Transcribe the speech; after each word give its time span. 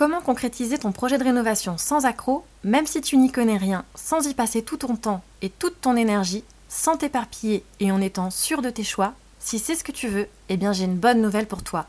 Comment 0.00 0.22
concrétiser 0.22 0.78
ton 0.78 0.92
projet 0.92 1.18
de 1.18 1.24
rénovation 1.24 1.76
sans 1.76 2.06
accroc, 2.06 2.42
même 2.64 2.86
si 2.86 3.02
tu 3.02 3.18
n'y 3.18 3.30
connais 3.30 3.58
rien, 3.58 3.84
sans 3.94 4.26
y 4.26 4.32
passer 4.32 4.62
tout 4.62 4.78
ton 4.78 4.96
temps 4.96 5.22
et 5.42 5.50
toute 5.50 5.82
ton 5.82 5.94
énergie, 5.94 6.42
sans 6.70 6.96
t'éparpiller 6.96 7.66
et 7.80 7.92
en 7.92 8.00
étant 8.00 8.30
sûr 8.30 8.62
de 8.62 8.70
tes 8.70 8.82
choix? 8.82 9.12
Si 9.40 9.58
c'est 9.58 9.74
ce 9.74 9.84
que 9.84 9.92
tu 9.92 10.08
veux, 10.08 10.26
eh 10.48 10.56
bien 10.56 10.72
j'ai 10.72 10.84
une 10.84 10.96
bonne 10.96 11.20
nouvelle 11.20 11.46
pour 11.46 11.62
toi. 11.62 11.84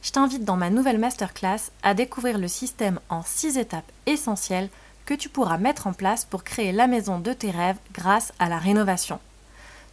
Je 0.00 0.10
t'invite 0.10 0.46
dans 0.46 0.56
ma 0.56 0.70
nouvelle 0.70 0.98
masterclass 0.98 1.70
à 1.82 1.92
découvrir 1.92 2.38
le 2.38 2.48
système 2.48 2.98
en 3.10 3.22
6 3.22 3.58
étapes 3.58 3.92
essentielles 4.06 4.70
que 5.04 5.12
tu 5.12 5.28
pourras 5.28 5.58
mettre 5.58 5.86
en 5.86 5.92
place 5.92 6.24
pour 6.24 6.44
créer 6.44 6.72
la 6.72 6.86
maison 6.86 7.18
de 7.18 7.34
tes 7.34 7.50
rêves 7.50 7.76
grâce 7.92 8.32
à 8.38 8.48
la 8.48 8.56
rénovation. 8.56 9.20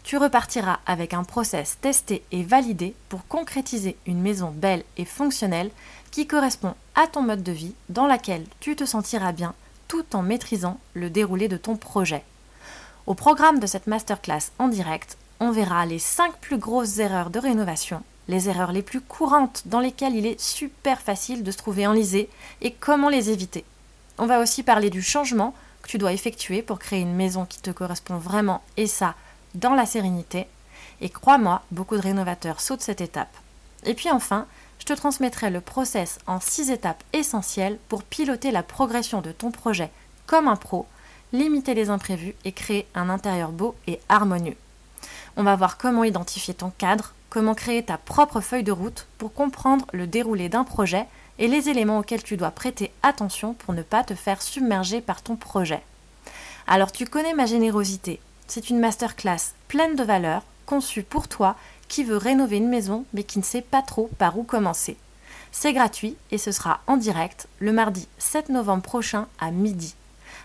Tu 0.08 0.16
repartiras 0.16 0.80
avec 0.86 1.14
un 1.14 1.26
process 1.26 1.80
testé 1.82 2.24
et 2.32 2.42
validé 2.42 2.96
pour 3.10 3.28
concrétiser 3.28 3.98
une 4.06 4.22
maison 4.22 4.54
belle 4.56 4.86
et 4.96 5.04
fonctionnelle 5.04 5.70
qui 6.12 6.28
correspond 6.28 6.76
à 6.96 7.08
ton 7.08 7.24
mode 7.24 7.44
de 7.44 7.52
vie 7.52 7.74
dans 7.90 8.08
laquelle 8.08 8.46
tu 8.62 8.78
te 8.78 8.86
sentiras 8.86 9.34
bien 9.34 9.54
tout 9.90 10.06
en 10.16 10.22
maîtrisant 10.22 10.80
le 10.94 11.10
déroulé 11.10 11.50
de 11.50 11.58
ton 11.58 11.76
projet. 11.76 12.24
Au 13.06 13.16
programme 13.16 13.60
de 13.60 13.68
cette 13.68 13.88
masterclass 13.88 14.54
en 14.60 14.70
direct, 14.70 15.18
on 15.42 15.52
verra 15.52 15.86
les 15.86 16.00
5 16.00 16.38
plus 16.38 16.58
grosses 16.58 17.00
erreurs 17.00 17.30
de 17.30 17.40
rénovation, 17.40 18.02
les 18.30 18.48
erreurs 18.48 18.72
les 18.72 18.84
plus 18.84 19.02
courantes 19.02 19.64
dans 19.66 19.82
lesquelles 19.82 20.16
il 20.16 20.26
est 20.26 20.40
super 20.40 21.02
facile 21.02 21.44
de 21.44 21.52
se 21.52 21.58
trouver 21.58 21.86
enlisé 21.86 22.30
et 22.62 22.72
comment 22.72 23.10
les 23.10 23.30
éviter. 23.30 23.66
On 24.20 24.26
va 24.26 24.40
aussi 24.40 24.64
parler 24.64 24.90
du 24.90 25.02
changement 25.02 25.54
que 25.82 25.90
tu 25.90 25.98
dois 25.98 26.14
effectuer 26.14 26.62
pour 26.62 26.80
créer 26.80 27.02
une 27.02 27.14
maison 27.14 27.46
qui 27.46 27.60
te 27.60 27.72
correspond 27.72 28.16
vraiment 28.16 28.62
et 28.78 28.88
ça 28.88 29.16
dans 29.58 29.74
la 29.74 29.86
sérénité. 29.86 30.48
Et 31.02 31.10
crois-moi, 31.10 31.62
beaucoup 31.72 31.96
de 31.96 32.02
rénovateurs 32.02 32.62
sautent 32.62 32.82
cette 32.82 33.02
étape. 33.02 33.36
Et 33.86 33.94
puis 33.94 34.10
enfin, 34.10 34.46
je 34.80 34.86
te 34.86 34.94
transmettrai 34.94 35.50
le 35.50 35.62
process 35.62 36.20
en 36.28 36.40
6 36.40 36.72
étapes 36.72 37.04
essentielles 37.14 37.78
pour 37.90 38.04
piloter 38.04 38.52
la 38.52 38.64
progression 38.64 39.22
de 39.22 39.32
ton 39.32 39.52
projet 39.52 39.92
comme 40.26 40.48
un 40.48 40.56
pro, 40.56 40.86
limiter 41.34 41.74
les 41.74 41.90
imprévus 41.90 42.36
et 42.46 42.52
créer 42.52 42.88
un 42.96 43.10
intérieur 43.10 43.52
beau 43.52 43.76
et 43.88 44.00
harmonieux. 44.10 44.58
On 45.36 45.44
va 45.44 45.56
voir 45.56 45.78
comment 45.78 46.04
identifier 46.04 46.54
ton 46.54 46.72
cadre, 46.72 47.14
comment 47.30 47.54
créer 47.54 47.84
ta 47.84 47.98
propre 47.98 48.42
feuille 48.42 48.64
de 48.64 48.72
route 48.72 49.08
pour 49.18 49.34
comprendre 49.34 49.86
le 49.94 50.08
déroulé 50.08 50.50
d'un 50.50 50.64
projet 50.64 51.06
et 51.40 51.48
les 51.48 51.70
éléments 51.70 52.00
auxquels 52.00 52.24
tu 52.24 52.38
dois 52.38 52.52
prêter 52.52 52.92
attention 53.04 53.54
pour 53.54 53.74
ne 53.74 53.84
pas 53.84 54.04
te 54.04 54.16
faire 54.16 54.42
submerger 54.42 55.02
par 55.02 55.22
ton 55.22 55.36
projet. 55.36 55.82
Alors 56.66 56.92
tu 56.92 57.06
connais 57.06 57.34
ma 57.34 57.46
générosité. 57.46 58.20
C'est 58.48 58.70
une 58.70 58.80
masterclass 58.80 59.54
pleine 59.68 59.96
de 59.96 60.04
valeurs, 60.04 60.44
conçue 60.66 61.04
pour 61.04 61.28
toi 61.28 61.56
qui 61.88 62.04
veut 62.04 62.18
rénover 62.18 62.58
une 62.58 62.70
maison 62.70 63.06
mais 63.14 63.24
qui 63.24 63.40
ne 63.40 63.44
sait 63.44 63.62
pas 63.62 63.82
trop 63.82 64.10
par 64.18 64.38
où 64.38 64.44
commencer. 64.44 64.98
C'est 65.52 65.74
gratuit 65.74 66.18
et 66.32 66.38
ce 66.38 66.52
sera 66.52 66.82
en 66.88 66.98
direct 66.98 67.48
le 67.60 67.72
mardi 67.72 68.08
7 68.18 68.50
novembre 68.50 68.84
prochain 68.84 69.28
à 69.40 69.52
midi. 69.52 69.96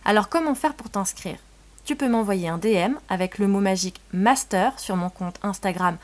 Alors 0.05 0.29
comment 0.29 0.55
faire 0.55 0.75
pour 0.75 0.91
t'inscrire? 0.91 1.39
Tu 1.85 1.97
peux 1.97 2.09
m'envoyer 2.09 2.49
un 2.49 2.59
DM 2.59 2.95
avec 3.09 3.39
le 3.39 3.49
mot 3.49 3.61
magique 3.61 4.01
master 4.13 4.79
sur 4.79 4.97
mon 4.97 5.11
compte 5.11 5.39
Instagram 5.43 5.97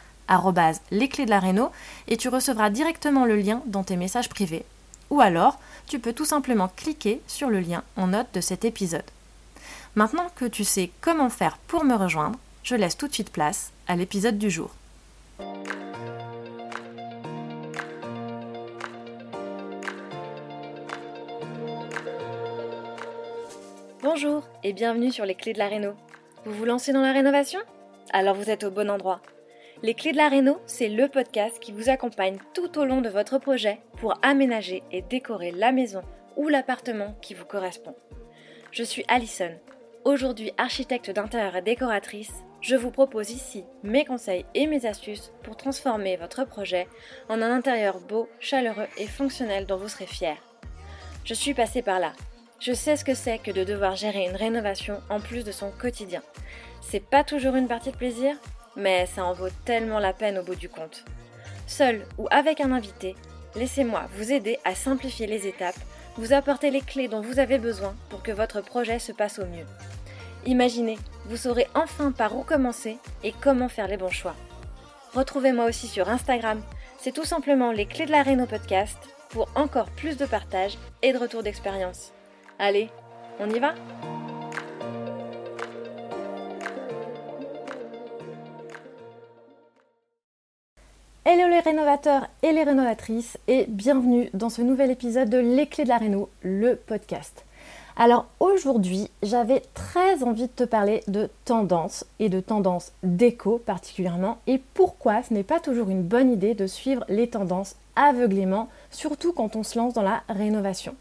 les 0.91 1.09
clés 1.09 1.25
de 1.25 1.31
la 1.31 1.41
réno 1.41 1.71
et 2.07 2.17
tu 2.17 2.29
recevras 2.29 2.71
directement 2.71 3.25
le 3.25 3.37
lien 3.37 3.63
dans 3.67 3.85
tes 3.85 3.97
messages 3.97 4.29
privés. 4.29 4.65
Ou 5.11 5.21
alors, 5.21 5.59
tu 5.87 5.99
peux 5.99 6.13
tout 6.13 6.27
simplement 6.27 6.71
cliquer 6.77 7.21
sur 7.27 7.49
le 7.49 7.61
lien 7.61 7.83
en 7.97 8.09
note 8.09 8.29
de 8.35 8.41
cet 8.41 8.65
épisode. 8.65 9.11
Maintenant 9.99 10.29
que 10.37 10.45
tu 10.45 10.63
sais 10.63 10.91
comment 11.01 11.29
faire 11.29 11.59
pour 11.67 11.83
me 11.83 11.97
rejoindre, 11.97 12.39
je 12.63 12.77
laisse 12.77 12.97
tout 12.97 13.09
de 13.09 13.13
suite 13.13 13.33
place 13.33 13.73
à 13.89 13.97
l'épisode 13.97 14.39
du 14.39 14.49
jour. 14.49 14.71
Bonjour 24.05 24.45
et 24.63 24.73
bienvenue 24.73 25.11
sur 25.11 25.27
les 25.27 25.35
clés 25.35 25.53
de 25.53 25.59
la 25.59 25.67
réno. 25.67 25.95
Vous 26.45 26.53
vous 26.53 26.65
lancez 26.65 26.93
dans 26.93 27.03
la 27.03 27.13
rénovation? 27.13 27.59
Alors 28.13 28.37
vous 28.37 28.51
êtes 28.51 28.63
au 28.63 28.71
bon 28.71 28.89
endroit. 28.89 29.21
Les 29.83 29.95
clés 29.95 30.13
de 30.13 30.17
la 30.17 30.29
réno, 30.29 30.61
c'est 30.67 30.89
le 30.89 31.09
podcast 31.09 31.59
qui 31.59 31.73
vous 31.73 31.89
accompagne 31.89 32.39
tout 32.55 32.79
au 32.79 32.85
long 32.85 33.01
de 33.01 33.09
votre 33.09 33.39
projet 33.39 33.81
pour 33.97 34.15
aménager 34.23 34.85
et 34.93 35.03
décorer 35.03 35.51
la 35.51 35.73
maison 35.73 36.03
ou 36.37 36.47
l'appartement 36.47 37.17
qui 37.21 37.35
vous 37.35 37.47
correspond. 37.47 37.97
Je 38.71 38.85
suis 38.85 39.05
Alison, 39.09 39.51
aujourd'hui 40.05 40.53
architecte 40.59 41.11
d'intérieur 41.11 41.57
et 41.57 41.63
décoratrice 41.63 42.33
je 42.61 42.75
vous 42.75 42.91
propose 42.91 43.31
ici 43.31 43.65
mes 43.85 44.05
conseils 44.05 44.45
et 44.55 44.67
mes 44.67 44.85
astuces 44.85 45.33
pour 45.45 45.57
transformer 45.57 46.17
votre 46.17 46.45
projet 46.45 46.89
en 47.29 47.41
un 47.41 47.53
intérieur 47.53 48.01
beau, 48.01 48.29
chaleureux 48.41 48.89
et 48.97 49.07
fonctionnel 49.07 49.65
dont 49.65 49.77
vous 49.77 49.89
serez 49.89 50.07
fier. 50.07 50.37
Je 51.25 51.35
suis 51.35 51.55
passée 51.55 51.83
par 51.83 52.01
là. 52.01 52.13
Je 52.59 52.73
sais 52.73 52.97
ce 52.97 53.05
que 53.05 53.15
c'est 53.15 53.39
que 53.39 53.53
de 53.53 53.63
devoir 53.63 53.95
gérer 53.95 54.25
une 54.25 54.35
rénovation 54.35 55.01
en 55.09 55.21
plus 55.21 55.45
de 55.45 55.53
son 55.53 55.71
quotidien. 55.71 56.23
C'est 56.81 57.05
pas 57.05 57.23
toujours 57.23 57.55
une 57.55 57.69
partie 57.69 57.93
de 57.93 57.97
plaisir, 57.97 58.37
mais 58.75 59.07
ça 59.07 59.25
en 59.25 59.35
vaut 59.35 59.51
tellement 59.65 60.01
la 60.01 60.13
peine 60.13 60.39
au 60.39 60.43
bout 60.43 60.57
du 60.57 60.69
compte. 60.69 61.05
Seul 61.69 62.05
ou 62.17 62.27
avec 62.33 62.61
un 62.61 62.73
invité, 62.73 63.15
laissez-moi 63.55 64.09
vous 64.17 64.33
aider 64.33 64.59
à 64.65 64.75
simplifier 64.75 65.29
les 65.29 65.47
étapes, 65.47 65.79
vous 66.19 66.33
apporter 66.33 66.71
les 66.71 66.81
clés 66.81 67.09
dont 67.09 67.21
vous 67.21 67.39
avez 67.39 67.59
besoin 67.59 67.95
pour 68.11 68.23
que 68.23 68.33
votre 68.33 68.61
projet 68.61 68.99
se 68.99 69.13
passe 69.13 69.39
au 69.39 69.47
mieux. 69.47 69.67
Imaginez, 70.45 70.99
vous 71.27 71.37
saurez 71.37 71.69
enfin 71.75 72.13
par 72.13 72.37
où 72.37 72.43
commencer 72.43 72.99
et 73.23 73.33
comment 73.41 73.69
faire 73.69 73.89
les 73.89 73.97
bons 73.97 74.11
choix. 74.11 74.35
Retrouvez-moi 75.15 75.67
aussi 75.67 75.87
sur 75.87 76.09
Instagram, 76.09 76.61
c'est 76.99 77.13
tout 77.13 77.25
simplement 77.25 77.71
les 77.71 77.87
clés 77.87 78.07
de 78.07 78.11
la 78.11 78.23
Réno 78.23 78.47
podcast 78.47 78.99
pour 79.31 79.49
encore 79.55 79.91
plus 79.91 80.17
de 80.17 80.27
partage 80.27 80.77
et 81.03 81.13
de 81.13 81.19
retour 81.19 81.43
d'expérience. 81.43 82.13
Allez, 82.59 82.91
on 83.39 83.49
y 83.49 83.59
va 83.61 83.75
Hello 91.31 91.47
les 91.47 91.61
rénovateurs 91.61 92.27
et 92.43 92.53
les 92.53 92.63
rénovatrices 92.63 93.37
et 93.49 93.67
bienvenue 93.69 94.31
dans 94.33 94.49
ce 94.49 94.63
nouvel 94.63 94.91
épisode 94.91 95.29
de 95.29 95.37
Les 95.37 95.67
clés 95.67 95.85
de 95.85 95.91
la 95.91 95.99
Réno, 95.99 96.31
le 96.41 96.75
podcast. 96.75 97.45
Alors 97.99 98.25
aujourd'hui, 98.41 99.11
j'avais 99.23 99.63
très 99.75 100.23
envie 100.23 100.47
de 100.47 100.53
te 100.53 100.65
parler 100.65 101.03
de 101.07 101.29
tendance 101.45 102.07
et 102.19 102.31
de 102.31 102.41
tendance 102.41 102.93
déco 103.03 103.59
particulièrement 103.59 104.39
et 104.47 104.57
pourquoi 104.73 105.23
ce 105.23 105.35
n'est 105.35 105.43
pas 105.43 105.61
toujours 105.61 105.91
une 105.91 106.03
bonne 106.03 106.33
idée 106.33 106.55
de 106.55 106.67
suivre 106.67 107.05
les 107.11 107.29
tendances 107.29 107.77
aveuglément, 107.95 108.71
surtout 108.91 109.35
quand 109.35 109.55
on 109.55 109.65
se 109.65 109.79
lance 109.79 109.93
dans 109.93 110.01
la 110.01 110.23
rénovation. 110.31 110.95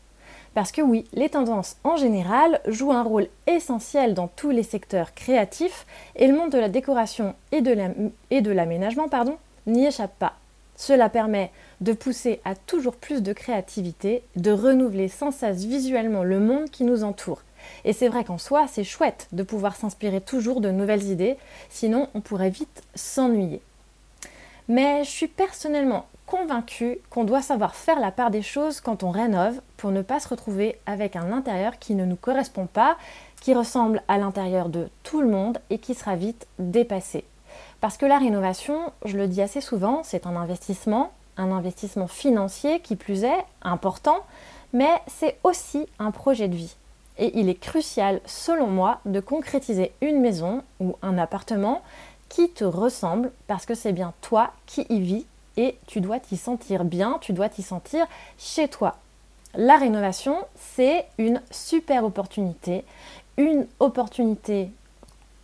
Parce 0.54 0.74
que 0.74 0.82
oui, 0.82 1.06
les 1.14 1.30
tendances 1.30 1.78
en 1.86 1.96
général 1.96 2.60
jouent 2.68 2.92
un 2.92 3.04
rôle 3.04 3.30
essentiel 3.46 4.14
dans 4.14 4.28
tous 4.28 4.50
les 4.50 4.64
secteurs 4.64 5.14
créatifs 5.14 5.86
et 6.18 6.28
le 6.28 6.36
monde 6.36 6.52
de 6.52 6.58
la 6.58 6.68
décoration 6.68 7.34
et 7.54 7.62
de 7.62 8.52
l'aménagement 8.52 9.08
n'y 9.68 9.86
échappe 9.86 10.18
pas. 10.18 10.34
Cela 10.76 11.10
permet 11.10 11.52
de 11.82 11.94
pousser 11.94 12.40
à 12.46 12.56
toujours 12.56 12.96
plus 12.96 13.22
de 13.22 13.34
créativité, 13.34 14.24
de 14.36 14.52
renouveler 14.52 15.08
sans 15.08 15.32
cesse 15.32 15.66
visuellement 15.66 16.24
le 16.24 16.40
monde 16.40 16.70
qui 16.70 16.84
nous 16.84 17.04
entoure. 17.04 17.42
Et 17.84 17.94
c'est 17.94 18.08
vrai 18.08 18.24
qu'en 18.24 18.38
soi, 18.38 18.68
c'est 18.68 18.84
chouette 18.84 19.28
de 19.32 19.44
pouvoir 19.44 19.76
s'inspirer 19.76 20.22
toujours 20.22 20.62
de 20.62 20.70
nouvelles 20.70 21.04
idées, 21.04 21.38
sinon 21.70 22.08
on 22.14 22.22
pourrait 22.22 22.52
vite 22.52 22.84
s'ennuyer. 22.96 23.62
Mais 24.68 25.04
je 25.04 25.10
suis 25.10 25.28
personnellement 25.28 26.06
convaincue 26.28 27.00
qu'on 27.10 27.24
doit 27.24 27.42
savoir 27.42 27.74
faire 27.74 28.00
la 28.00 28.12
part 28.12 28.32
des 28.32 28.42
choses 28.42 28.82
quand 28.82 29.02
on 29.02 29.12
rénove 29.12 29.62
pour 29.78 29.92
ne 29.92 30.02
pas 30.02 30.20
se 30.20 30.28
retrouver 30.28 30.78
avec 30.86 31.16
un 31.16 31.32
intérieur 31.32 31.80
qui 31.80 31.96
ne 31.96 32.06
nous 32.06 32.18
correspond 32.18 32.68
pas, 32.68 32.98
qui 33.42 33.54
ressemble 33.54 34.04
à 34.08 34.18
l'intérieur 34.18 34.70
de 34.70 34.90
tout 35.04 35.22
le 35.22 35.30
monde 35.30 35.60
et 35.70 35.80
qui 35.80 35.94
sera 35.94 36.16
vite 36.16 36.46
dépassé. 36.60 37.24
Parce 37.82 37.98
que 37.98 38.06
la 38.06 38.18
rénovation, 38.18 38.92
je 39.06 39.18
le 39.18 39.28
dis 39.28 39.42
assez 39.42 39.62
souvent, 39.62 40.02
c'est 40.04 40.26
un 40.26 40.36
investissement, 40.36 41.12
un 41.38 41.52
investissement 41.52 42.08
financier 42.08 42.80
qui 42.80 42.96
plus 42.96 43.24
est 43.24 43.46
important, 43.62 44.26
mais 44.74 44.90
c'est 45.08 45.38
aussi 45.44 45.88
un 46.00 46.12
projet 46.12 46.48
de 46.48 46.56
vie. 46.56 46.76
Et 47.20 47.40
il 47.40 47.50
est 47.50 47.60
crucial, 47.60 48.22
selon 48.26 48.68
moi, 48.68 49.00
de 49.06 49.20
concrétiser 49.20 49.92
une 50.02 50.22
maison 50.22 50.64
ou 50.80 50.96
un 51.02 51.18
appartement 51.18 51.82
qui 52.30 52.50
te 52.50 52.64
ressemble 52.64 53.32
parce 53.48 53.66
que 53.66 53.76
c'est 53.76 53.94
bien 53.94 54.14
toi 54.22 54.52
qui 54.66 54.86
y 54.90 55.00
vis 55.00 55.26
et 55.56 55.78
tu 55.88 56.02
dois 56.02 56.20
t'y 56.20 56.38
sentir 56.38 56.84
bien, 56.84 57.18
tu 57.22 57.34
dois 57.34 57.50
t'y 57.50 57.64
sentir 57.64 58.06
chez 58.38 58.68
toi. 58.68 58.98
La 59.56 59.78
rénovation, 59.78 60.38
c'est 60.56 61.06
une 61.18 61.42
super 61.50 62.04
opportunité, 62.04 62.84
une 63.38 63.66
opportunité 63.80 64.72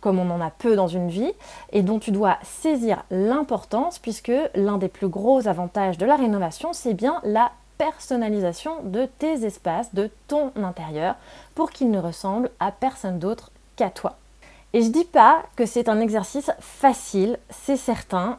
comme 0.04 0.18
on 0.18 0.28
en 0.28 0.42
a 0.42 0.50
peu 0.50 0.76
dans 0.76 0.86
une 0.86 1.08
vie, 1.08 1.32
et 1.72 1.80
dont 1.80 1.98
tu 1.98 2.10
dois 2.10 2.36
saisir 2.42 3.04
l'importance, 3.10 3.98
puisque 3.98 4.32
l'un 4.54 4.76
des 4.76 4.88
plus 4.88 5.08
gros 5.08 5.48
avantages 5.48 5.96
de 5.96 6.04
la 6.04 6.16
rénovation, 6.16 6.74
c'est 6.74 6.92
bien 6.92 7.22
la 7.24 7.52
personnalisation 7.78 8.82
de 8.82 9.06
tes 9.06 9.46
espaces, 9.46 9.94
de 9.94 10.10
ton 10.28 10.52
intérieur, 10.56 11.14
pour 11.54 11.70
qu'ils 11.70 11.90
ne 11.90 11.98
ressemblent 11.98 12.50
à 12.60 12.70
personne 12.70 13.18
d'autre 13.18 13.50
qu'à 13.76 13.88
toi. 13.88 14.16
Et 14.74 14.82
je 14.82 14.90
dis 14.90 15.06
pas 15.06 15.42
que 15.56 15.64
c'est 15.64 15.88
un 15.88 16.00
exercice 16.00 16.50
facile, 16.60 17.38
c'est 17.48 17.78
certain. 17.78 18.36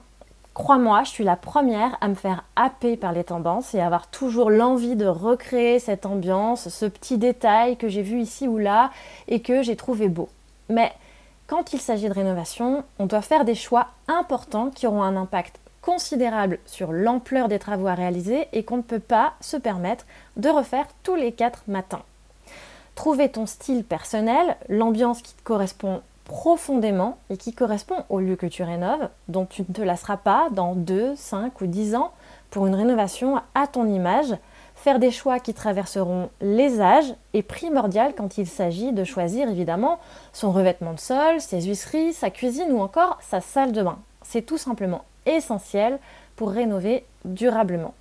Crois-moi, 0.53 1.01
je 1.03 1.09
suis 1.09 1.23
la 1.23 1.35
première 1.35 1.97
à 1.99 2.09
me 2.09 2.13
faire 2.13 2.43
happer 2.55 2.95
par 2.95 3.11
les 3.11 3.23
tendances 3.23 3.73
et 3.73 3.79
à 3.79 3.87
avoir 3.87 4.05
toujours 4.05 4.51
l'envie 4.51 4.95
de 4.95 5.07
recréer 5.07 5.79
cette 5.79 6.05
ambiance, 6.05 6.69
ce 6.69 6.85
petit 6.85 7.17
détail 7.17 7.75
que 7.75 7.89
j'ai 7.89 8.03
vu 8.03 8.21
ici 8.21 8.47
ou 8.47 8.59
là 8.59 8.91
et 9.27 9.41
que 9.41 9.63
j'ai 9.63 9.75
trouvé 9.75 10.09
beau. 10.09 10.29
Mais 10.69 10.93
quand 11.47 11.73
il 11.73 11.79
s'agit 11.79 12.09
de 12.09 12.13
rénovation, 12.13 12.83
on 12.97 13.05
doit 13.05 13.21
faire 13.21 13.45
des 13.45 13.55
choix 13.55 13.87
importants 14.07 14.71
qui 14.71 14.87
auront 14.87 15.03
un 15.03 15.15
impact 15.15 15.59
considérable 15.81 16.57
sur 16.65 16.91
l'ampleur 16.91 17.47
des 17.47 17.59
travaux 17.59 17.87
à 17.87 17.93
réaliser 17.93 18.47
et 18.53 18.63
qu'on 18.63 18.77
ne 18.77 18.81
peut 18.81 18.99
pas 18.99 19.33
se 19.41 19.55
permettre 19.55 20.05
de 20.37 20.49
refaire 20.49 20.87
tous 21.03 21.13
les 21.13 21.31
quatre 21.31 21.63
matins. 21.67 22.01
Trouver 22.95 23.29
ton 23.29 23.45
style 23.45 23.83
personnel, 23.83 24.57
l'ambiance 24.69 25.21
qui 25.21 25.35
te 25.35 25.43
correspond 25.43 26.01
profondément 26.23 27.19
et 27.29 27.37
qui 27.37 27.53
correspond 27.53 28.03
au 28.09 28.19
lieu 28.19 28.35
que 28.35 28.47
tu 28.47 28.63
rénoves, 28.63 29.09
dont 29.27 29.45
tu 29.45 29.61
ne 29.61 29.73
te 29.73 29.83
lasseras 29.83 30.17
pas 30.17 30.47
dans 30.49 30.73
2, 30.73 31.15
5 31.15 31.61
ou 31.61 31.67
10 31.67 31.93
ans 31.95 32.11
pour 32.49 32.65
une 32.65 32.73
rénovation 32.73 33.39
à 33.53 33.67
ton 33.67 33.87
image. 33.87 34.35
Faire 34.75 34.99
des 34.99 35.11
choix 35.11 35.39
qui 35.39 35.53
traverseront 35.53 36.29
les 36.41 36.79
âges 36.79 37.15
est 37.33 37.41
primordial 37.41 38.13
quand 38.15 38.37
il 38.37 38.45
s'agit 38.45 38.91
de 38.91 39.03
choisir 39.03 39.49
évidemment 39.49 39.99
son 40.31 40.51
revêtement 40.51 40.93
de 40.93 40.99
sol, 40.99 41.41
ses 41.41 41.61
huisseries, 41.61 42.13
sa 42.13 42.29
cuisine 42.29 42.71
ou 42.71 42.79
encore 42.79 43.17
sa 43.21 43.41
salle 43.41 43.71
de 43.71 43.81
bain. 43.81 43.97
C'est 44.21 44.45
tout 44.45 44.57
simplement 44.57 45.03
essentiel 45.25 45.97
pour 46.35 46.51
rénover 46.51 47.05
durablement. 47.23 47.93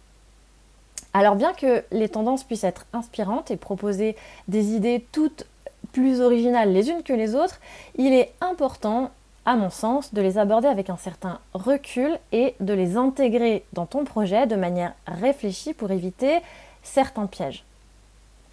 Alors 1.15 1.37
bien 1.37 1.53
que 1.53 1.85
les 1.93 2.09
tendances 2.09 2.45
puissent 2.45 2.65
être 2.65 2.87
inspirantes 2.93 3.51
et 3.51 3.57
proposer 3.57 4.17
des 4.49 4.75
idées 4.75 5.07
toutes 5.13 5.47
plus 5.93 6.21
originales 6.21 6.73
les 6.73 6.91
unes 6.91 7.05
que 7.05 7.13
les 7.13 7.35
autres, 7.35 7.61
il 7.97 8.13
est 8.13 8.33
important, 8.41 9.11
à 9.47 9.57
mon 9.57 9.71
sens, 9.71 10.15
de 10.15 10.23
les 10.23 10.39
aborder 10.39 10.69
avec 10.69 10.91
un 10.91 10.97
certain 10.97 11.39
recul 11.53 12.19
et 12.33 12.55
de 12.61 12.73
les 12.73 12.97
intégrer 12.97 13.65
dans 13.73 13.87
ton 13.87 14.05
projet 14.05 14.47
de 14.47 14.57
manière 14.57 14.95
réfléchie 15.07 15.75
pour 15.75 15.91
éviter 15.91 16.39
certains 16.83 17.27
pièges. 17.27 17.65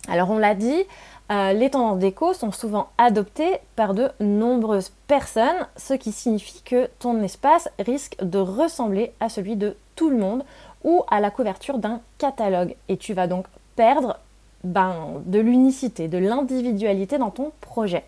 Alors 0.08 0.32
on 0.32 0.38
l'a 0.38 0.56
dit, 0.56 0.84
euh, 1.32 1.54
les 1.54 1.70
tendances 1.70 2.00
déco 2.00 2.34
sont 2.34 2.52
souvent 2.52 2.90
adoptées 2.98 3.60
par 3.76 3.94
de 3.94 4.10
nombreuses 4.20 4.92
personnes, 5.08 5.68
ce 5.78 5.94
qui 5.94 6.12
signifie 6.12 6.62
que 6.64 6.90
ton 7.00 7.22
espace 7.22 7.70
risque 7.80 8.18
de 8.22 8.40
ressembler 8.40 9.14
à 9.20 9.30
celui 9.30 9.56
de 9.56 9.78
tout 9.96 10.10
le 10.10 10.18
monde 10.18 10.44
ou 10.84 11.04
à 11.10 11.20
la 11.20 11.30
couverture 11.30 11.78
d'un 11.78 12.02
catalogue. 12.18 12.76
Et 12.90 12.98
tu 12.98 13.14
vas 13.14 13.28
donc 13.28 13.46
perdre 13.76 14.18
ben, 14.64 14.96
de 15.26 15.40
l'unicité, 15.40 16.08
de 16.08 16.18
l'individualité 16.18 17.18
dans 17.18 17.32
ton 17.32 17.52
projet. 17.62 18.04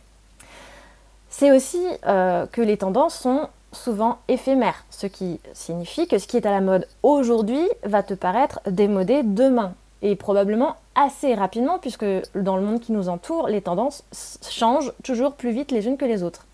C'est 1.35 1.51
aussi 1.51 1.83
euh, 2.05 2.45
que 2.45 2.61
les 2.61 2.77
tendances 2.77 3.15
sont 3.15 3.49
souvent 3.71 4.19
éphémères, 4.27 4.85
ce 4.91 5.07
qui 5.07 5.39
signifie 5.53 6.07
que 6.07 6.19
ce 6.19 6.27
qui 6.27 6.37
est 6.37 6.45
à 6.45 6.51
la 6.51 6.61
mode 6.61 6.87
aujourd'hui 7.01 7.67
va 7.81 8.03
te 8.03 8.13
paraître 8.13 8.59
démodé 8.69 9.23
demain, 9.23 9.73
et 10.03 10.15
probablement 10.15 10.75
assez 10.93 11.33
rapidement, 11.33 11.79
puisque 11.79 12.05
dans 12.35 12.55
le 12.55 12.61
monde 12.61 12.81
qui 12.81 12.91
nous 12.91 13.09
entoure, 13.09 13.47
les 13.47 13.61
tendances 13.61 14.03
changent 14.47 14.93
toujours 15.03 15.33
plus 15.33 15.49
vite 15.49 15.71
les 15.71 15.87
unes 15.87 15.97
que 15.97 16.05
les 16.05 16.21
autres. 16.21 16.45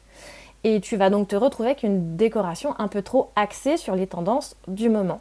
Et 0.63 0.79
tu 0.79 0.95
vas 0.95 1.09
donc 1.09 1.27
te 1.27 1.35
retrouver 1.35 1.71
avec 1.71 1.83
une 1.83 2.15
décoration 2.15 2.73
un 2.79 2.87
peu 2.87 3.01
trop 3.01 3.31
axée 3.35 3.75
sur 3.75 3.97
les 3.97 4.07
tendances 4.07 4.55
du 4.69 4.87
moment. 4.87 5.19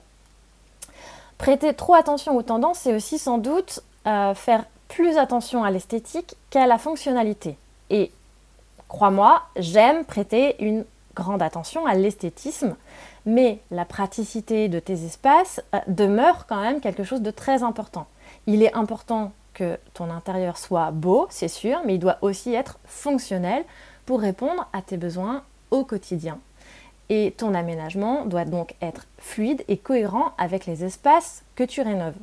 Prêter 1.37 1.75
trop 1.75 1.95
attention 1.95 2.37
aux 2.37 2.43
tendances, 2.43 2.79
c'est 2.79 2.95
aussi 2.95 3.19
sans 3.19 3.39
doute 3.39 3.81
faire 4.05 4.67
plus 4.87 5.19
attention 5.19 5.65
à 5.65 5.73
l'esthétique 5.73 6.37
qu'à 6.51 6.69
la 6.69 6.79
fonctionnalité. 6.79 7.57
Crois-moi, 8.89 9.43
j'aime 9.57 10.05
prêter 10.05 10.63
une 10.65 10.85
grande 11.15 11.43
attention 11.43 11.87
à 11.87 11.95
l'esthétisme, 11.95 12.77
mais 13.27 13.61
la 13.71 13.85
praticité 13.85 14.69
de 14.69 14.79
tes 14.79 15.05
espaces 15.05 15.61
euh, 15.75 15.79
demeure 15.89 16.47
quand 16.47 16.61
même 16.61 16.81
quelque 16.81 17.05
chose 17.05 17.23
de 17.23 17.31
très 17.31 17.63
important. 17.63 18.07
Il 18.47 18.63
est 18.63 18.75
important 18.75 19.33
que 19.55 19.79
ton 19.95 20.11
intérieur 20.11 20.57
soit 20.57 20.93
beau, 20.93 21.27
c'est 21.31 21.49
sûr, 21.49 21.81
mais 21.85 21.97
il 21.97 21.99
doit 21.99 22.19
aussi 22.23 22.55
être 22.55 22.79
fonctionnel 22.85 23.65
pour 24.07 24.21
répondre 24.21 24.69
à 24.73 24.83
tes 24.83 24.97
besoins 24.97 25.43
au 25.71 25.85
quotidien. 25.85 26.39
Et 27.09 27.35
ton 27.37 27.55
aménagement 27.55 28.25
doit 28.25 28.45
donc 28.45 28.75
être 28.81 29.07
fluide 29.19 29.65
et 29.67 29.79
cohérent 29.79 30.33
avec 30.39 30.67
les 30.67 30.85
espaces 30.85 31.43
que 31.57 31.65
tu 31.65 31.81
rénoves. 31.81 32.15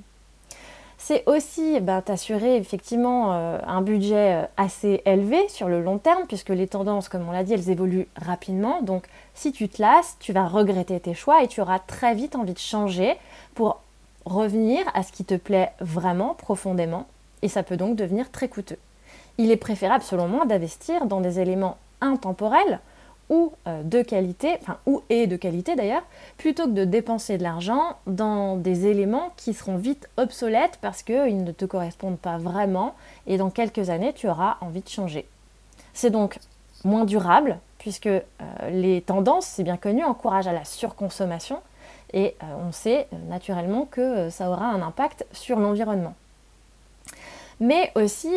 C'est 1.07 1.22
aussi 1.28 1.80
ben, 1.81 2.02
t'assurer 2.02 2.57
effectivement 2.57 3.34
euh, 3.34 3.60
un 3.68 3.84
budget 3.84 4.38
euh, 4.38 4.46
assez 4.57 5.04
élevé 5.06 5.48
sur 5.50 5.69
le 5.69 5.80
long 5.84 6.00
terme, 6.00 6.24
puisque 6.28 6.50
les 6.50 6.66
tendances, 6.66 7.10
comme 7.10 7.30
on 7.30 7.31
l'a 7.31 7.44
dit, 7.44 7.54
elles 7.54 7.69
évoluent 7.69 8.07
rapidement. 8.16 8.81
Donc 8.81 9.06
si 9.36 9.52
tu 9.52 9.69
te 9.69 9.80
lasses, 9.80 10.18
tu 10.19 10.34
vas 10.34 10.48
regretter 10.48 11.00
tes 11.00 11.13
choix 11.13 11.44
et 11.44 11.48
tu 11.48 11.62
auras 11.62 11.78
très 11.78 12.16
vite 12.16 12.36
envie 12.36 12.56
de 12.56 12.57
changer 12.57 13.18
pour 13.54 13.81
revenir 14.25 14.84
à 14.96 15.04
ce 15.04 15.12
qui 15.12 15.24
te 15.24 15.36
plaît 15.36 15.74
vraiment 15.80 16.34
profondément. 16.34 17.06
Et 17.44 17.50
ça 17.50 17.62
peut 17.62 17.78
donc 17.78 17.96
devenir 17.96 18.31
très 18.31 18.48
coûteux. 18.48 18.80
Il 19.38 19.52
est 19.52 19.57
préférable, 19.57 20.04
selon 20.04 20.28
moi, 20.28 20.48
d'investir 20.48 21.06
dans 21.06 21.22
des 21.22 21.40
éléments 21.40 21.78
intemporels 22.02 22.80
ou 23.30 23.54
euh, 23.68 23.83
de 23.83 24.01
qualité, 24.01 24.57
enfin 24.62 24.77
ou 24.86 25.01
et 25.10 25.27
de 25.27 25.36
qualité 25.36 25.75
d'ailleurs, 25.75 26.04
plutôt 26.38 26.66
que 26.66 26.72
de 26.72 26.86
dépenser 26.86 27.38
de 27.38 27.44
l'argent 27.44 27.98
dans 28.07 28.56
des 28.56 28.88
éléments 28.88 29.31
qui 29.38 29.54
seront 29.54 29.77
vite 29.77 30.10
obsolètes 30.18 30.77
parce 30.81 31.04
qu'ils 31.04 31.44
ne 31.44 31.51
te 31.51 31.66
correspondent 31.66 32.19
pas 32.19 32.38
vraiment 32.38 32.95
et 33.27 33.38
dans 33.38 33.50
quelques 33.50 33.89
années 33.89 34.13
tu 34.13 34.27
auras 34.27 34.57
envie 34.62 34.81
de 34.81 34.89
changer. 34.89 35.25
C'est 35.94 36.12
donc 36.12 36.39
moins 36.83 37.06
durable 37.06 37.57
puisque 37.80 38.07
euh, 38.07 38.22
les 38.69 39.01
tendances, 39.01 39.45
c'est 39.45 39.63
bien 39.63 39.78
connu, 39.78 40.04
encouragent 40.04 40.48
à 40.48 40.54
la 40.54 40.66
surconsommation 40.66 41.60
et 42.13 42.36
euh, 42.44 42.45
on 42.68 42.71
sait 42.71 43.07
naturellement 43.28 43.88
que 43.89 44.30
ça 44.30 44.50
aura 44.50 44.68
un 44.68 44.81
impact 44.81 45.25
sur 45.31 45.60
l'environnement. 45.60 46.13
Mais 47.60 47.92
aussi 47.95 48.33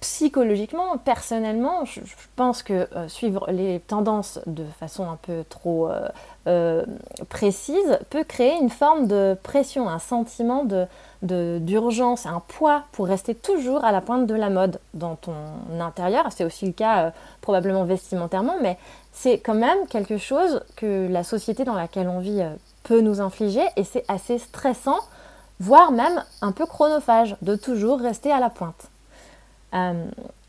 psychologiquement, 0.00 0.96
personnellement, 0.96 1.84
je, 1.84 2.00
pense 2.34 2.62
que 2.62 2.88
euh, 2.96 3.06
suivre 3.08 3.46
les 3.50 3.80
tendances 3.80 4.40
de 4.46 4.64
façon 4.78 5.08
un 5.08 5.16
peu 5.16 5.44
trop 5.48 5.88
euh, 5.88 6.08
euh, 6.46 6.84
précise 7.28 7.98
peut 8.08 8.24
créer 8.24 8.54
une 8.60 8.70
forme 8.70 9.06
de 9.06 9.36
pression, 9.42 9.90
un 9.90 9.98
sentiment 9.98 10.64
d'urgence, 11.22 12.24
un 12.24 12.42
poids 12.48 12.84
pour 12.92 13.06
rester 13.06 13.34
toujours 13.34 13.84
à 13.84 13.92
la 13.92 14.00
pointe 14.00 14.26
de 14.26 14.34
la 14.34 14.48
mode 14.48 14.80
dans 14.94 15.16
ton 15.16 15.34
intérieur. 15.78 16.28
C'est 16.30 16.44
aussi 16.44 16.64
le 16.64 16.72
cas 16.72 17.12
probablement 17.42 17.84
vestimentairement, 17.84 18.56
mais 18.62 18.78
c'est 19.12 19.38
quand 19.38 19.54
même 19.54 19.86
quelque 19.86 20.16
chose 20.16 20.62
que 20.76 21.08
la 21.10 21.24
société 21.24 21.64
dans 21.64 21.74
laquelle 21.74 22.08
on 22.08 22.20
vit 22.20 22.42
peut 22.84 23.02
nous 23.02 23.20
infliger 23.20 23.64
et 23.76 23.84
c'est 23.84 24.04
assez 24.08 24.38
stressant, 24.38 24.98
voire 25.58 25.92
même 25.92 26.24
un 26.40 26.52
peu 26.52 26.64
chronophage 26.64 27.36
de 27.42 27.54
toujours 27.54 28.00
rester 28.00 28.32
à 28.32 28.40
la 28.40 28.48
pointe. 28.48 28.90
Euh, 29.74 30.04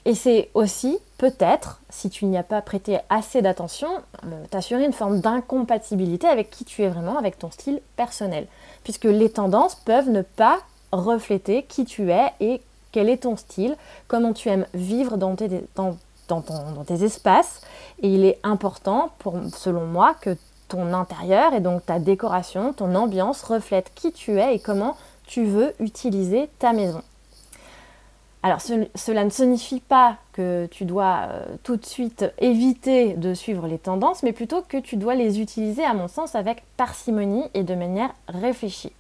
et 0.06 0.16
c'est 0.16 0.50
aussi, 0.56 0.98
peut-être, 1.18 1.80
si 1.90 2.10
tu 2.10 2.26
n'y 2.26 2.38
as 2.38 2.44
pas 2.44 2.62
prêté 2.62 3.00
assez 3.10 3.42
d'attention, 3.42 3.90
euh, 4.26 4.44
t'assurer 4.50 4.84
une 4.84 4.94
forme 4.94 5.20
d'incompatibilité 5.20 6.28
avec 6.28 6.50
qui 6.50 6.66
tu 6.66 6.82
es 6.82 6.90
vraiment, 6.90 7.18
avec 7.18 7.38
ton 7.38 7.52
style 7.52 7.82
personnel. 7.96 8.48
Puisque 8.84 9.06
les 9.06 9.30
tendances 9.30 9.76
peuvent 9.76 10.10
ne 10.10 10.24
pas 10.24 10.60
refléter 10.92 11.64
qui 11.64 11.86
tu 11.86 12.12
es 12.12 12.32
et 12.40 12.62
quel 12.92 13.10
est 13.10 13.24
ton 13.24 13.38
style, 13.38 13.78
comment 14.08 14.34
tu 14.34 14.50
aimes 14.50 14.66
vivre 14.74 15.18
dans 15.18 15.36
tes, 15.36 15.50
dans, 15.76 15.98
dans, 16.28 16.84
tes 16.86 17.04
espaces. 17.04 17.62
Et 18.02 18.14
il 18.14 18.26
est 18.26 18.40
important, 18.44 19.12
pour, 19.20 19.36
selon 19.56 19.86
moi, 19.86 20.16
que 20.20 20.36
ton 20.68 20.94
intérieur 20.94 21.54
et 21.54 21.60
donc 21.60 21.86
ta 21.86 22.00
décoration, 22.00 22.74
ton 22.74 22.96
ambiance 22.96 23.44
reflète 23.44 23.92
qui 23.94 24.12
tu 24.12 24.40
es 24.40 24.56
et 24.56 24.60
comment 24.60 24.96
tu 25.26 25.46
veux 25.46 25.74
utiliser 25.80 26.50
ta 26.60 26.74
maison. 26.74 27.02
Alors 28.44 28.60
cela 28.60 29.24
ne 29.24 29.30
signifie 29.30 29.82
pas 29.82 30.18
que 30.34 30.66
tu 30.72 30.86
dois 30.86 31.28
euh, 31.30 31.46
tout 31.62 31.78
de 31.78 31.86
suite 31.86 32.26
éviter 32.40 33.14
de 33.14 33.36
suivre 33.36 33.68
les 33.68 33.78
tendances, 33.78 34.24
mais 34.24 34.34
plutôt 34.34 34.64
que 34.64 34.78
tu 34.78 34.96
dois 34.96 35.14
les 35.14 35.40
utiliser 35.40 35.84
à 35.84 35.94
mon 35.94 36.08
sens 36.08 36.34
avec 36.34 36.64
parcimonie 36.76 37.46
et 37.54 37.64
de 37.64 37.76
manière 37.76 38.12
réfléchie. 38.28 38.94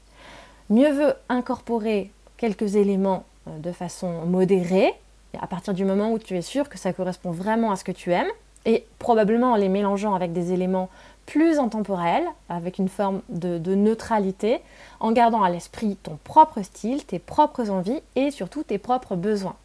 Mieux 0.69 0.91
vaut 0.91 1.13
incorporer 1.27 2.11
quelques 2.37 2.75
éléments 2.75 3.23
euh, 3.47 3.57
de 3.57 3.71
façon 3.71 4.25
modérée, 4.27 4.93
à 5.39 5.47
partir 5.47 5.73
du 5.73 5.85
moment 5.85 6.11
où 6.11 6.19
tu 6.19 6.37
es 6.37 6.43
sûr 6.43 6.69
que 6.69 6.77
ça 6.77 6.93
correspond 6.93 7.31
vraiment 7.31 7.71
à 7.71 7.77
ce 7.77 7.83
que 7.83 7.91
tu 7.91 8.11
aimes, 8.11 8.31
et 8.65 8.85
probablement 8.99 9.53
en 9.53 9.55
les 9.55 9.69
mélangeant 9.69 10.13
avec 10.13 10.33
des 10.33 10.53
éléments 10.53 10.89
plus 11.25 11.59
intemporel, 11.59 12.23
avec 12.49 12.77
une 12.77 12.89
forme 12.89 13.21
de, 13.29 13.75
neutralité, 13.75 14.59
en 14.99 15.11
gardant 15.11 15.43
à 15.43 15.49
l'esprit 15.49 15.95
ton 15.95 16.17
propre 16.23 16.61
style, 16.61 17.03
tes 17.05 17.19
propres 17.19 17.69
envies 17.69 18.01
et 18.15 18.31
surtout 18.31 18.63
tes 18.63 18.77
propres 18.77 19.15
besoins. 19.15 19.55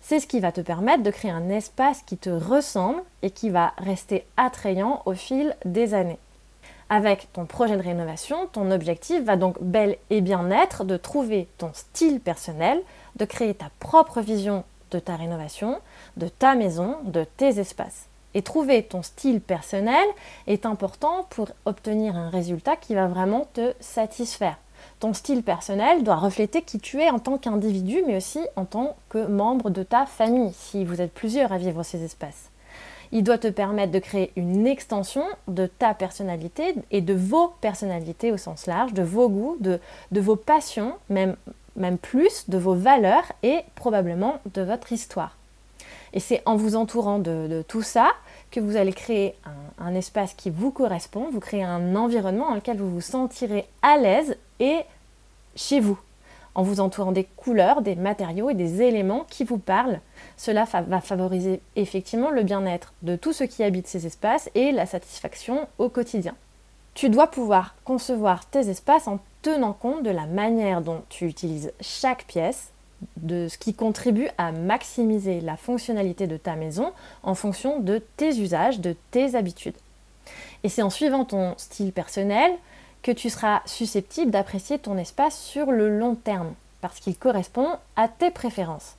C'est 0.00 0.20
ce 0.20 0.26
qui 0.26 0.40
va 0.40 0.52
te 0.52 0.60
permettre 0.60 1.02
de 1.02 1.10
créer 1.10 1.30
un 1.30 1.48
espace 1.48 2.02
qui 2.02 2.16
te 2.16 2.30
ressemble 2.30 3.02
et 3.22 3.30
qui 3.30 3.50
va 3.50 3.72
rester 3.78 4.26
attrayant 4.36 5.02
au 5.06 5.14
fil 5.14 5.56
des 5.64 5.94
années. 5.94 6.18
Avec 6.90 7.32
ton 7.32 7.46
projet 7.46 7.76
de 7.76 7.82
rénovation, 7.82 8.46
ton 8.52 8.70
objectif 8.70 9.22
va 9.22 9.36
donc 9.36 9.56
bel 9.62 9.96
et 10.10 10.20
bien 10.20 10.50
être 10.50 10.84
de 10.84 10.98
trouver 10.98 11.48
ton 11.56 11.70
style 11.72 12.20
personnel, 12.20 12.82
de 13.16 13.24
créer 13.24 13.54
ta 13.54 13.70
propre 13.80 14.20
vision 14.20 14.64
de 14.90 14.98
ta 14.98 15.16
rénovation, 15.16 15.80
de 16.16 16.28
ta 16.28 16.54
maison, 16.54 16.96
de 17.04 17.24
tes 17.24 17.58
espaces. 17.58 18.06
Et 18.34 18.42
trouver 18.42 18.82
ton 18.82 19.02
style 19.02 19.40
personnel 19.40 20.04
est 20.46 20.66
important 20.66 21.26
pour 21.30 21.48
obtenir 21.64 22.16
un 22.16 22.30
résultat 22.30 22.76
qui 22.76 22.94
va 22.94 23.06
vraiment 23.06 23.46
te 23.54 23.72
satisfaire. 23.80 24.58
Ton 25.00 25.14
style 25.14 25.42
personnel 25.42 26.02
doit 26.02 26.16
refléter 26.16 26.62
qui 26.62 26.78
tu 26.78 27.00
es 27.00 27.10
en 27.10 27.18
tant 27.18 27.38
qu'individu, 27.38 28.02
mais 28.06 28.16
aussi 28.16 28.40
en 28.56 28.64
tant 28.64 28.96
que 29.08 29.26
membre 29.26 29.70
de 29.70 29.82
ta 29.82 30.06
famille, 30.06 30.52
si 30.52 30.84
vous 30.84 31.00
êtes 31.00 31.12
plusieurs 31.12 31.52
à 31.52 31.58
vivre 31.58 31.82
ces 31.82 32.02
espaces. 32.04 32.50
Il 33.12 33.22
doit 33.22 33.38
te 33.38 33.48
permettre 33.48 33.92
de 33.92 33.98
créer 33.98 34.32
une 34.34 34.66
extension 34.66 35.24
de 35.46 35.66
ta 35.66 35.94
personnalité 35.94 36.74
et 36.90 37.00
de 37.00 37.14
vos 37.14 37.52
personnalités 37.60 38.32
au 38.32 38.36
sens 38.36 38.66
large, 38.66 38.92
de 38.92 39.02
vos 39.02 39.28
goûts, 39.28 39.56
de, 39.60 39.78
vos 40.10 40.36
passions, 40.36 40.94
même, 41.08 41.36
même 41.76 41.98
plus, 41.98 42.48
de 42.48 42.58
vos 42.58 42.74
valeurs 42.74 43.30
et 43.42 43.60
probablement 43.76 44.38
de 44.54 44.62
votre 44.62 44.92
histoire. 44.92 45.36
Et 46.14 46.20
c'est 46.20 46.42
en 46.46 46.54
vous 46.54 46.76
entourant 46.76 47.18
de, 47.18 47.64
tout 47.66 47.82
ça 47.82 48.12
que 48.52 48.60
vous 48.60 48.76
allez 48.76 48.92
créer 48.92 49.34
un, 49.78 49.94
espace 49.94 50.32
qui 50.32 50.48
vous 50.48 50.70
correspond, 50.70 51.28
vous 51.30 51.40
créez 51.40 51.64
un 51.64 51.96
environnement 51.96 52.48
dans 52.48 52.54
lequel 52.54 52.78
vous 52.78 52.88
vous 52.88 53.00
sentirez 53.00 53.66
à 53.82 53.96
l'aise 53.96 54.36
et 54.60 54.78
chez 55.56 55.80
vous, 55.80 55.98
en 56.54 56.62
vous 56.62 56.78
entourant 56.78 57.10
des 57.10 57.24
couleurs, 57.36 57.82
des 57.82 57.96
matériaux 57.96 58.48
et 58.48 58.54
des 58.54 58.80
éléments 58.80 59.26
qui 59.28 59.42
vous 59.42 59.58
parlent. 59.58 60.00
Cela 60.36 60.64
va 60.64 61.00
favoriser 61.00 61.60
effectivement 61.74 62.30
le 62.30 62.44
bien-être 62.44 62.92
de 63.02 63.16
tous 63.16 63.32
ceux 63.32 63.46
qui 63.46 63.64
habitent 63.64 63.88
ces 63.88 64.06
espaces 64.06 64.48
et 64.54 64.70
la 64.70 64.86
satisfaction 64.86 65.66
au 65.78 65.88
quotidien. 65.88 66.36
Tu 66.94 67.10
dois 67.10 67.26
pouvoir 67.26 67.74
concevoir 67.84 68.46
tes 68.46 68.68
espaces 68.68 69.08
en 69.08 69.18
tenant 69.42 69.72
compte 69.72 70.04
de 70.04 70.10
la 70.10 70.26
manière 70.26 70.80
dont 70.80 71.02
tu 71.08 71.26
utilises 71.26 71.72
chaque 71.80 72.24
pièce, 72.26 72.70
de 73.16 73.48
ce 73.48 73.58
qui 73.58 73.74
contribue 73.74 74.28
à 74.38 74.52
maximiser 74.52 75.40
la 75.40 75.56
fonctionnalité 75.56 76.26
de 76.26 76.36
ta 76.36 76.56
maison 76.56 76.92
en 77.22 77.34
fonction 77.34 77.80
de 77.80 78.02
tes 78.16 78.38
usages, 78.38 78.80
de 78.80 78.96
tes 79.10 79.34
habitudes. 79.34 79.76
Et 80.62 80.68
c'est 80.68 80.82
en 80.82 80.90
suivant 80.90 81.24
ton 81.24 81.54
style 81.56 81.92
personnel 81.92 82.52
que 83.02 83.12
tu 83.12 83.28
seras 83.28 83.60
susceptible 83.66 84.30
d'apprécier 84.30 84.78
ton 84.78 84.96
espace 84.96 85.38
sur 85.38 85.70
le 85.70 85.98
long 85.98 86.14
terme, 86.14 86.54
parce 86.80 87.00
qu'il 87.00 87.16
correspond 87.16 87.68
à 87.96 88.08
tes 88.08 88.30
préférences. 88.30 88.96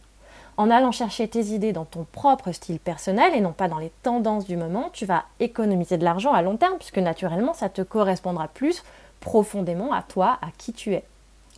En 0.58 0.70
allant 0.70 0.92
chercher 0.92 1.28
tes 1.28 1.48
idées 1.48 1.74
dans 1.74 1.84
ton 1.84 2.06
propre 2.10 2.52
style 2.54 2.80
personnel 2.80 3.34
et 3.36 3.42
non 3.42 3.52
pas 3.52 3.68
dans 3.68 3.80
les 3.80 3.92
tendances 4.04 4.46
du 4.46 4.56
moment, 4.56 4.90
tu 4.94 5.06
vas 5.06 5.26
économiser 5.40 5.98
de 5.98 6.06
l'argent 6.06 6.32
à 6.32 6.42
long 6.42 6.56
terme, 6.56 6.78
puisque 6.78 7.00
naturellement 7.00 7.54
ça 7.54 7.68
te 7.68 7.82
correspondra 7.82 8.48
plus 8.48 8.84
profondément 9.20 9.92
à 9.92 10.02
toi, 10.02 10.38
à 10.42 10.48
qui 10.58 10.72
tu 10.72 10.94
es. 10.94 11.04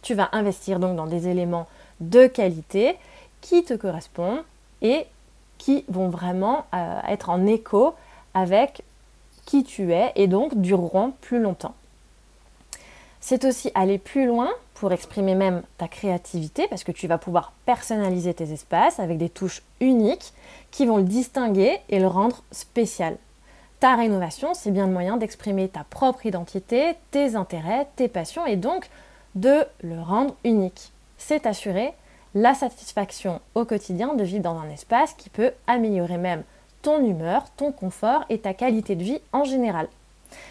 Tu 0.01 0.13
vas 0.13 0.29
investir 0.31 0.79
donc 0.79 0.95
dans 0.95 1.05
des 1.05 1.27
éléments 1.27 1.67
de 1.99 2.27
qualité 2.27 2.97
qui 3.41 3.63
te 3.63 3.73
correspondent 3.73 4.43
et 4.81 5.05
qui 5.57 5.83
vont 5.87 6.09
vraiment 6.09 6.65
euh, 6.73 6.99
être 7.07 7.29
en 7.29 7.45
écho 7.45 7.95
avec 8.33 8.83
qui 9.45 9.63
tu 9.63 9.93
es 9.93 10.11
et 10.15 10.27
donc 10.27 10.55
dureront 10.59 11.13
plus 11.21 11.39
longtemps. 11.39 11.73
C'est 13.19 13.45
aussi 13.45 13.71
aller 13.73 13.97
plus 13.97 14.27
loin 14.27 14.49
pour 14.75 14.91
exprimer 14.91 15.33
même 15.33 15.63
ta 15.77 15.87
créativité 15.87 16.67
parce 16.69 16.83
que 16.83 16.91
tu 16.91 17.07
vas 17.07 17.17
pouvoir 17.17 17.53
personnaliser 17.65 18.33
tes 18.33 18.51
espaces 18.51 18.99
avec 18.99 19.17
des 19.17 19.29
touches 19.29 19.63
uniques 19.79 20.33
qui 20.69 20.85
vont 20.85 20.97
le 20.97 21.03
distinguer 21.03 21.79
et 21.89 21.99
le 21.99 22.07
rendre 22.07 22.43
spécial. 22.51 23.17
Ta 23.79 23.95
rénovation, 23.95 24.53
c'est 24.53 24.71
bien 24.71 24.85
le 24.85 24.93
moyen 24.93 25.17
d'exprimer 25.17 25.67
ta 25.67 25.83
propre 25.83 26.25
identité, 26.25 26.95
tes 27.11 27.35
intérêts, 27.35 27.87
tes 27.95 28.07
passions 28.07 28.45
et 28.45 28.55
donc 28.55 28.89
de 29.35 29.65
le 29.81 29.99
rendre 29.99 30.35
unique 30.43 30.91
c'est 31.17 31.45
assurer 31.45 31.93
la 32.35 32.53
satisfaction 32.53 33.41
au 33.55 33.65
quotidien 33.65 34.13
de 34.13 34.23
vivre 34.23 34.43
dans 34.43 34.59
un 34.59 34.69
espace 34.69 35.13
qui 35.13 35.29
peut 35.29 35.51
améliorer 35.65 36.17
même 36.17 36.43
ton 36.81 37.03
humeur, 37.03 37.45
ton 37.57 37.71
confort 37.71 38.23
et 38.29 38.39
ta 38.39 38.53
qualité 38.53 38.95
de 38.95 39.03
vie 39.03 39.21
en 39.33 39.43
général. 39.43 39.87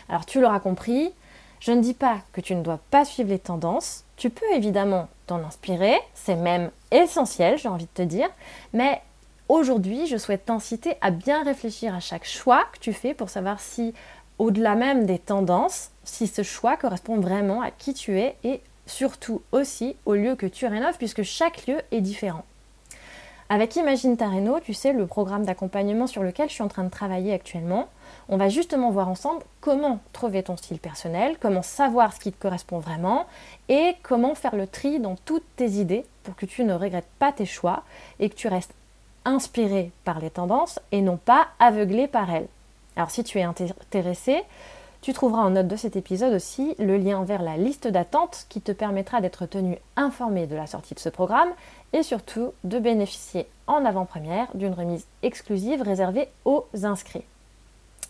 Alors 0.08 0.26
tu 0.26 0.40
l'auras 0.40 0.60
compris, 0.60 1.12
je 1.60 1.72
ne 1.72 1.80
dis 1.80 1.94
pas 1.94 2.18
que 2.32 2.40
tu 2.40 2.54
ne 2.54 2.62
dois 2.62 2.80
pas 2.90 3.04
suivre 3.04 3.30
les 3.30 3.38
tendances, 3.38 4.04
tu 4.16 4.30
peux 4.30 4.50
évidemment 4.54 5.08
t'en 5.26 5.42
inspirer, 5.44 5.96
c'est 6.14 6.36
même 6.36 6.70
essentiel, 6.90 7.58
j'ai 7.58 7.68
envie 7.68 7.84
de 7.84 7.90
te 7.90 8.02
dire, 8.02 8.28
mais 8.72 9.00
aujourd'hui 9.48 10.06
je 10.06 10.16
souhaite 10.16 10.46
t'inciter 10.46 10.96
à 11.00 11.10
bien 11.10 11.42
réfléchir 11.42 11.94
à 11.94 12.00
chaque 12.00 12.26
choix 12.26 12.64
que 12.72 12.78
tu 12.78 12.92
fais 12.92 13.14
pour 13.14 13.30
savoir 13.30 13.60
si, 13.60 13.94
au-delà 14.38 14.74
même 14.74 15.06
des 15.06 15.18
tendances, 15.18 15.90
si 16.04 16.26
ce 16.26 16.42
choix 16.42 16.76
correspond 16.76 17.18
vraiment 17.18 17.62
à 17.62 17.70
qui 17.70 17.94
tu 17.94 18.18
es 18.18 18.36
et 18.44 18.60
surtout 18.86 19.42
aussi 19.52 19.96
au 20.06 20.14
lieu 20.14 20.36
que 20.36 20.46
tu 20.46 20.66
rénoves, 20.66 20.96
puisque 20.96 21.22
chaque 21.22 21.66
lieu 21.66 21.80
est 21.90 22.00
différent. 22.00 22.44
Avec 23.48 23.76
Imagine 23.76 24.16
ta 24.16 24.28
réno, 24.28 24.58
tu 24.58 24.74
sais, 24.74 24.92
le 24.92 25.06
programme 25.06 25.44
d'accompagnement 25.44 26.08
sur 26.08 26.24
lequel 26.24 26.48
je 26.48 26.54
suis 26.54 26.64
en 26.64 26.68
train 26.68 26.82
de 26.82 26.90
travailler 26.90 27.32
actuellement, 27.32 27.88
on 28.28 28.36
va 28.36 28.48
justement 28.48 28.90
voir 28.90 29.08
ensemble 29.08 29.44
comment 29.60 30.00
trouver 30.12 30.42
ton 30.42 30.56
style 30.56 30.80
personnel, 30.80 31.36
comment 31.38 31.62
savoir 31.62 32.12
ce 32.12 32.18
qui 32.18 32.32
te 32.32 32.42
correspond 32.42 32.80
vraiment 32.80 33.26
et 33.68 33.94
comment 34.02 34.34
faire 34.34 34.56
le 34.56 34.66
tri 34.66 34.98
dans 34.98 35.14
toutes 35.14 35.46
tes 35.54 35.70
idées 35.70 36.04
pour 36.24 36.34
que 36.34 36.44
tu 36.44 36.64
ne 36.64 36.74
regrettes 36.74 37.08
pas 37.20 37.30
tes 37.30 37.46
choix 37.46 37.84
et 38.18 38.30
que 38.30 38.34
tu 38.34 38.48
restes 38.48 38.74
inspiré 39.24 39.92
par 40.04 40.18
les 40.18 40.30
tendances 40.30 40.80
et 40.90 41.00
non 41.00 41.16
pas 41.16 41.46
aveuglé 41.60 42.08
par 42.08 42.32
elles. 42.32 42.48
Alors 42.96 43.10
si 43.10 43.22
tu 43.22 43.38
es 43.38 43.44
intéressé, 43.44 44.42
tu 45.00 45.12
trouveras 45.12 45.42
en 45.42 45.50
note 45.50 45.68
de 45.68 45.76
cet 45.76 45.96
épisode 45.96 46.34
aussi 46.34 46.74
le 46.78 46.96
lien 46.96 47.24
vers 47.24 47.42
la 47.42 47.56
liste 47.56 47.88
d'attente 47.88 48.46
qui 48.48 48.60
te 48.60 48.72
permettra 48.72 49.20
d'être 49.20 49.46
tenu 49.46 49.78
informé 49.96 50.46
de 50.46 50.56
la 50.56 50.66
sortie 50.66 50.94
de 50.94 51.00
ce 51.00 51.08
programme 51.08 51.50
et 51.92 52.02
surtout 52.02 52.52
de 52.64 52.78
bénéficier 52.78 53.46
en 53.66 53.84
avant-première 53.84 54.48
d'une 54.54 54.74
remise 54.74 55.06
exclusive 55.22 55.82
réservée 55.82 56.28
aux 56.44 56.66
inscrits. 56.82 57.24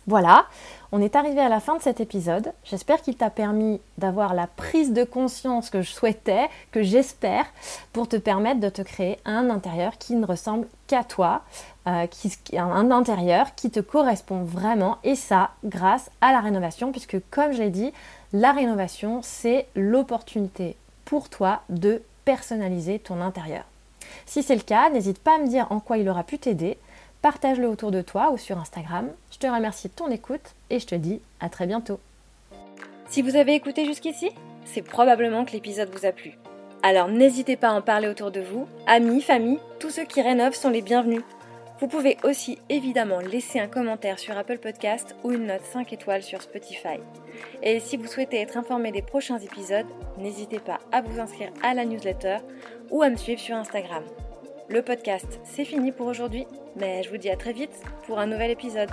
Voilà, 0.09 0.47
on 0.93 1.03
est 1.03 1.17
arrivé 1.17 1.41
à 1.41 1.49
la 1.49 1.59
fin 1.59 1.77
de 1.77 1.83
cet 1.83 2.01
épisode. 2.01 2.53
J'espère 2.63 3.03
qu'il 3.03 3.17
t'a 3.17 3.29
permis 3.29 3.81
d'avoir 3.99 4.35
la 4.35 4.47
prise 4.47 4.93
de 4.93 5.03
conscience 5.03 5.69
que 5.69 5.83
je 5.83 5.91
souhaitais, 5.91 6.49
que 6.71 6.85
j'espère, 6.85 7.45
pour 7.93 8.09
te 8.09 8.15
permettre 8.15 8.61
de 8.61 8.69
te 8.69 8.83
créer 8.83 9.19
un 9.25 9.51
intérieur 9.51 9.99
qui 9.99 10.15
ne 10.15 10.25
ressemble 10.25 10.69
qu'à 10.87 11.03
toi, 11.03 11.43
euh, 11.89 12.07
un 12.53 12.91
intérieur 12.93 13.57
qui 13.57 13.73
te 13.73 13.81
correspond 13.81 14.45
vraiment, 14.45 14.99
et 15.03 15.17
ça 15.17 15.51
grâce 15.65 16.09
à 16.21 16.31
la 16.31 16.39
rénovation, 16.39 16.93
puisque 16.93 17.19
comme 17.33 17.53
je 17.53 17.59
l'ai 17.59 17.71
dit, 17.71 17.93
la 18.33 18.53
rénovation, 18.53 19.23
c'est 19.23 19.67
l'opportunité 19.75 20.77
pour 21.05 21.29
toi 21.29 21.63
de 21.69 22.01
personnaliser 22.25 23.01
ton 23.01 23.21
intérieur. 23.21 23.65
Si 24.25 24.45
c'est 24.45 24.55
le 24.55 24.63
cas, 24.63 24.89
n'hésite 24.89 25.19
pas 25.19 25.35
à 25.35 25.39
me 25.39 25.49
dire 25.49 25.67
en 25.71 25.81
quoi 25.81 25.99
il 25.99 26.09
aura 26.09 26.23
pu 26.23 26.39
t'aider 26.39 26.79
partage-le 27.27 27.67
autour 27.67 27.91
de 27.91 28.03
toi 28.03 28.31
ou 28.31 28.39
sur 28.39 28.57
Instagram. 28.57 29.09
Je 29.33 29.39
te 29.39 29.49
remercie 29.49 29.89
de 29.89 29.95
ton 29.95 30.13
écoute 30.13 30.55
et 30.71 30.79
je 30.79 30.87
te 30.87 30.95
dis 30.95 31.21
à 31.41 31.49
très 31.49 31.67
bientôt. 31.67 31.99
Si 33.09 33.21
vous 33.21 33.35
avez 33.35 33.57
écouté 33.57 33.85
jusqu'ici, 33.85 34.31
c'est 34.65 34.83
probablement 34.83 35.45
que 35.45 35.51
l'épisode 35.51 35.91
vous 35.93 36.07
a 36.07 36.13
plu. 36.13 36.39
Alors 36.85 37.09
n'hésitez 37.09 37.57
pas 37.57 37.71
à 37.71 37.73
en 37.73 37.83
parler 37.83 38.07
autour 38.07 38.31
de 38.31 38.39
vous, 38.39 38.69
amis, 38.87 39.23
famille, 39.23 39.59
tous 39.81 39.91
ceux 39.91 40.05
qui 40.05 40.23
rénovent 40.23 40.55
sont 40.55 40.71
les 40.71 40.83
bienvenus. 40.83 41.23
Vous 41.81 41.89
pouvez 41.89 42.17
aussi 42.23 42.59
évidemment 42.69 43.19
laisser 43.19 43.59
un 43.59 43.67
commentaire 43.67 44.21
sur 44.21 44.39
Apple 44.39 44.59
Podcast 44.59 45.17
ou 45.25 45.33
une 45.33 45.47
note 45.47 45.65
5 45.65 45.93
étoiles 45.93 46.23
sur 46.23 46.41
Spotify. 46.41 47.01
Et 47.61 47.81
si 47.81 47.97
vous 47.97 48.07
souhaitez 48.07 48.41
être 48.41 48.57
informé 48.57 48.93
des 48.93 49.03
prochains 49.03 49.41
épisodes, 49.41 49.87
n'hésitez 50.17 50.61
pas 50.61 50.79
à 50.93 51.03
vous 51.03 51.19
inscrire 51.19 51.51
à 51.65 51.75
la 51.75 51.87
newsletter 51.87 52.37
ou 52.93 53.03
à 53.03 53.11
me 53.11 53.17
suivre 53.17 53.41
sur 53.41 53.57
Instagram. 53.57 54.05
Le 54.69 54.83
podcast, 54.83 55.39
c'est 55.45 55.65
fini 55.65 55.93
pour 55.93 56.09
aujourd'hui, 56.09 56.45
mais 56.75 57.05
je 57.05 57.11
vous 57.11 57.19
dis 57.19 57.31
à 57.31 57.37
très 57.37 57.53
vite 57.53 57.71
pour 58.05 58.19
un 58.19 58.27
nouvel 58.27 58.51
épisode. 58.51 58.91